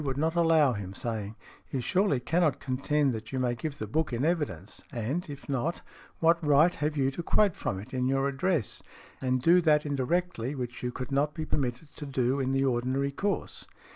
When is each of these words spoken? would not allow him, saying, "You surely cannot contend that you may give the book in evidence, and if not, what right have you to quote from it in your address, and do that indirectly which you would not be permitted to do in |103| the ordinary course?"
would 0.03 0.17
not 0.17 0.33
allow 0.33 0.73
him, 0.73 0.95
saying, 0.95 1.35
"You 1.69 1.79
surely 1.79 2.19
cannot 2.19 2.59
contend 2.59 3.13
that 3.13 3.31
you 3.31 3.37
may 3.37 3.53
give 3.53 3.77
the 3.77 3.85
book 3.85 4.11
in 4.11 4.25
evidence, 4.25 4.81
and 4.91 5.29
if 5.29 5.47
not, 5.47 5.83
what 6.19 6.43
right 6.43 6.73
have 6.73 6.97
you 6.97 7.11
to 7.11 7.21
quote 7.21 7.55
from 7.55 7.79
it 7.79 7.93
in 7.93 8.07
your 8.07 8.27
address, 8.27 8.81
and 9.21 9.43
do 9.43 9.61
that 9.61 9.85
indirectly 9.85 10.55
which 10.55 10.81
you 10.81 10.91
would 10.97 11.11
not 11.11 11.35
be 11.35 11.45
permitted 11.45 11.95
to 11.97 12.07
do 12.07 12.39
in 12.39 12.49
|103| 12.49 12.53
the 12.53 12.65
ordinary 12.65 13.11
course?" 13.11 13.67